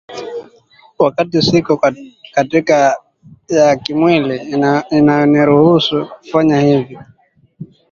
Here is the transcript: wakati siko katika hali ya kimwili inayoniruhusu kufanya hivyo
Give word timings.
wakati 0.99 1.41
siko 1.41 1.77
katika 2.35 2.75
hali 2.75 2.97
ya 3.57 3.75
kimwili 3.75 4.51
inayoniruhusu 4.91 6.05
kufanya 6.07 6.59
hivyo 6.61 7.03